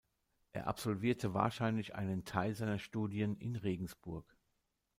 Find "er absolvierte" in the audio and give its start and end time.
0.51-1.35